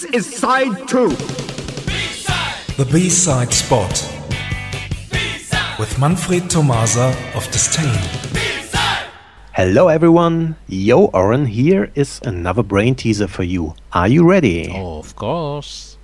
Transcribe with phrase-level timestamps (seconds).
[0.00, 1.10] This is side two.
[2.78, 3.92] The B-side spot
[5.78, 8.00] with Manfred Tomasa of Disdain.
[9.52, 13.74] Hello everyone, Yo Oren here is another brain teaser for you.
[13.92, 14.72] Are you ready?
[14.74, 15.98] Of course.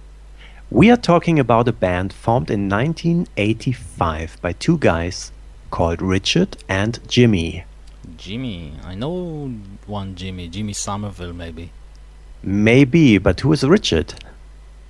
[0.71, 5.33] We are talking about a band formed in 1985 by two guys
[5.71, 7.65] called Richard and Jimmy.
[8.19, 8.75] Jimmy.
[8.85, 9.55] I know
[9.87, 10.49] one Jimmy.
[10.49, 11.71] Jimmy Somerville, maybe.
[12.43, 14.15] Maybe, but who is Richard?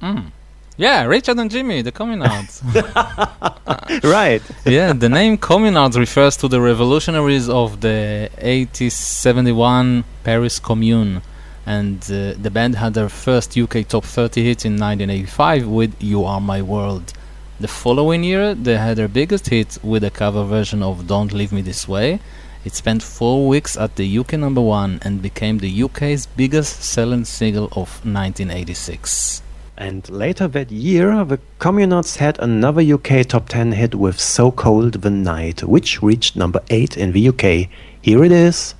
[0.02, 0.32] Mm.
[0.78, 2.62] Yeah, Richard and Jimmy, the communards.
[4.04, 4.42] right.
[4.66, 11.22] yeah, the name communards refers to the revolutionaries of the 1871 Paris Commune.
[11.64, 16.24] And uh, the band had their first UK top 30 hit in 1985 with You
[16.24, 17.12] Are My World.
[17.58, 21.52] The following year, they had their biggest hit with a cover version of Don't Leave
[21.52, 22.20] Me This Way.
[22.66, 27.24] It spent four weeks at the UK number one and became the UK's biggest selling
[27.24, 29.40] single of 1986.
[29.76, 34.94] And later that year, the Communards had another UK top 10 hit with So Cold
[34.94, 37.68] the Night, which reached number 8 in the UK.
[38.02, 38.74] Here it is.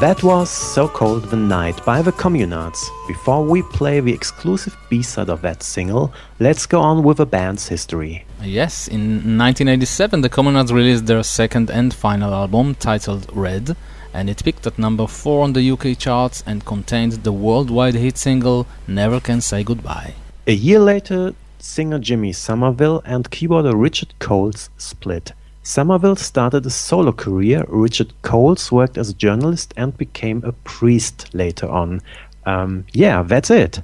[0.00, 2.90] That was So Cold the Night by the Communards.
[3.06, 7.68] Before we play the exclusive B-side of that single, let's go on with the band's
[7.68, 8.24] history.
[8.42, 13.76] Yes, in 1987 the Communards released their second and final album titled Red,
[14.12, 18.18] and it peaked at number 4 on the UK charts and contained the worldwide hit
[18.18, 20.14] single Never Can Say Goodbye.
[20.48, 25.32] A year later, singer Jimmy Somerville and keyboarder Richard Coles split.
[25.64, 27.64] Somerville started a solo career.
[27.68, 32.02] Richard Coles worked as a journalist and became a priest later on.
[32.44, 33.80] Um, yeah, that's it.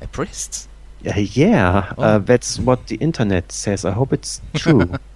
[0.00, 0.68] A priest?
[1.06, 2.02] Uh, yeah, oh.
[2.02, 3.84] uh, that's what the internet says.
[3.84, 4.92] I hope it's true.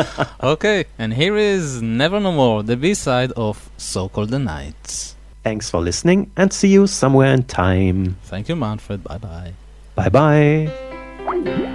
[0.42, 5.14] okay, and here is Never No More, the B side of So Cold the Night.
[5.42, 8.16] Thanks for listening and see you somewhere in time.
[8.24, 9.04] Thank you, Manfred.
[9.04, 9.52] Bye bye.
[9.94, 11.74] Bye bye.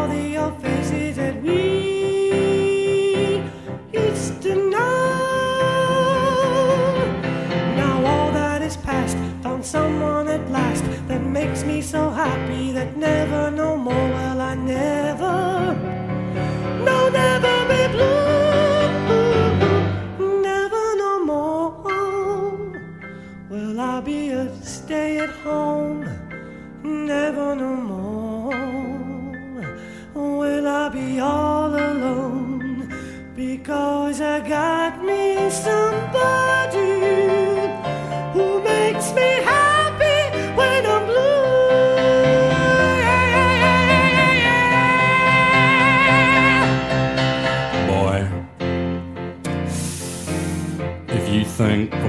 [12.81, 15.37] that never no more will I never,
[16.87, 18.87] no, never be blue.
[20.49, 21.69] Never no more
[23.51, 24.43] will I be a
[24.77, 25.99] stay at home.
[26.83, 28.49] Never no more
[30.39, 32.89] will I be all alone
[33.35, 35.20] because I got me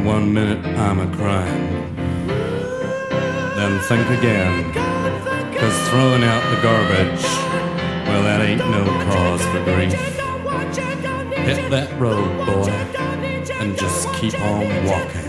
[0.05, 1.97] one minute I'm a crying,
[3.57, 4.73] Then think again.
[5.55, 7.23] Cause throwing out the garbage,
[8.09, 9.93] well, that ain't no cause for grief.
[11.47, 12.69] Hit that road, boy,
[13.61, 15.22] and just keep on walking.